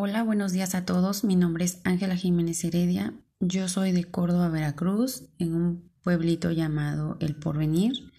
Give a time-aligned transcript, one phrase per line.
[0.00, 1.24] Hola, buenos días a todos.
[1.24, 3.14] Mi nombre es Ángela Jiménez Heredia.
[3.40, 8.12] Yo soy de Córdoba, Veracruz, en un pueblito llamado El Porvenir.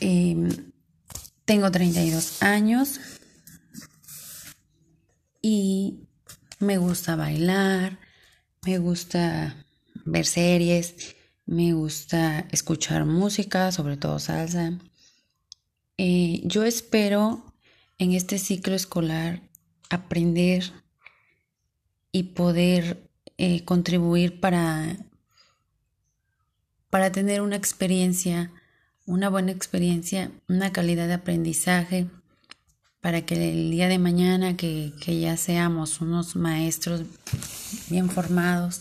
[0.00, 0.50] Em,
[1.46, 3.00] tengo 32 años
[5.40, 6.00] y
[6.58, 7.98] me gusta bailar,
[8.66, 9.64] me gusta
[10.04, 11.16] ver series,
[11.46, 14.78] me gusta escuchar música, sobre todo salsa.
[15.96, 17.54] Eh, yo espero
[17.96, 19.50] en este ciclo escolar
[19.92, 20.72] aprender
[22.10, 24.96] y poder eh, contribuir para,
[26.90, 28.52] para tener una experiencia,
[29.06, 32.06] una buena experiencia, una calidad de aprendizaje,
[33.00, 37.02] para que el día de mañana que, ya seamos unos maestros
[37.90, 38.80] bien formados,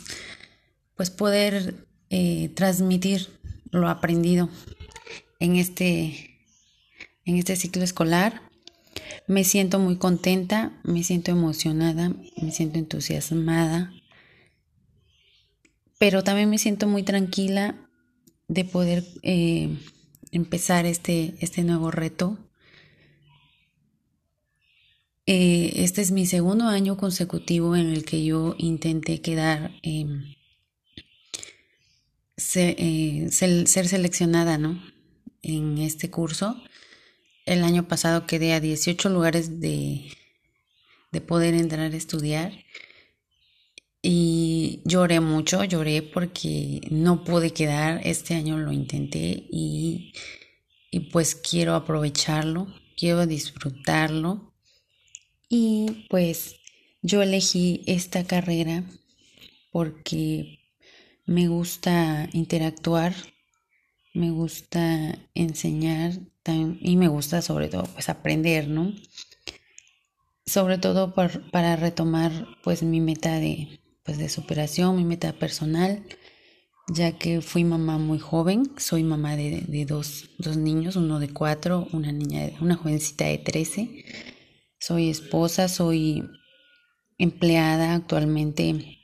[0.96, 3.30] pues poder eh, transmitir
[3.72, 4.50] lo aprendido
[5.40, 6.38] en este,
[7.26, 8.51] en este ciclo escolar
[9.32, 13.94] me siento muy contenta, me siento emocionada, me siento entusiasmada,
[15.98, 17.90] pero también me siento muy tranquila
[18.50, 19.70] de poder eh,
[20.34, 22.40] empezar este, este nuevo reto.
[25.26, 30.36] Eh, este es mi segundo año consecutivo en el que yo intenté quedar, em,
[32.56, 34.84] eh, ser, ser seleccionada ¿no?
[35.42, 36.62] en este curso
[37.52, 40.10] el año pasado quedé a 18 lugares de,
[41.12, 42.54] de poder entrar a estudiar.
[44.02, 50.14] Y lloré mucho, lloré porque no pude quedar, este año lo intenté y,
[50.90, 54.54] y pues quiero aprovecharlo, quiero disfrutarlo.
[55.50, 56.56] Y pues
[57.02, 58.86] yo elegí esta carrera
[59.72, 60.60] porque
[61.26, 63.14] me gusta interactuar,
[64.14, 66.14] me gusta enseñar
[66.80, 68.94] y me gusta sobre todo pues aprender, ¿no?
[70.46, 72.32] Sobre todo para retomar
[72.64, 76.04] pues mi meta de, pues, de superación, mi meta personal,
[76.88, 81.30] ya que fui mamá muy joven, soy mamá de, de dos, dos, niños, uno de
[81.30, 84.04] cuatro, una niña, una jovencita de trece,
[84.80, 86.24] soy esposa, soy
[87.18, 88.98] empleada actualmente,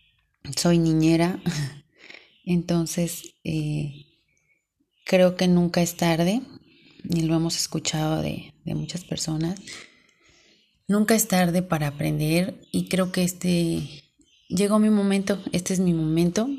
[0.56, 1.40] soy niñera,
[2.46, 4.07] entonces eh,
[5.08, 6.42] creo que nunca es tarde
[7.04, 9.60] y lo hemos escuchado de, muchas personas.
[10.88, 14.04] Nunca es tarde para aprender y creo que este
[14.50, 16.50] llegó mi momento, este es mi momento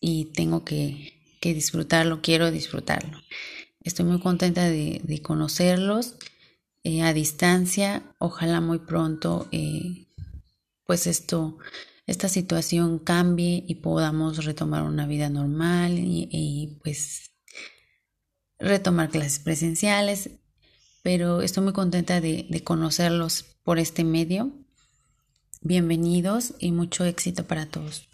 [0.00, 3.18] y tengo que, disfrutarlo, quiero disfrutarlo.
[3.82, 6.16] Estoy muy contenta de, conocerlos
[6.84, 10.06] eh, a distancia, ojalá muy pronto eh,
[10.84, 11.56] pues esto,
[12.06, 17.29] esta situación cambie y podamos retomar una vida normal y pues
[18.60, 20.30] retomar clases presenciales,
[21.02, 24.52] pero estoy muy contenta de, conocerlos por este medio.
[25.62, 28.08] Bienvenidos y mucho éxito para todos.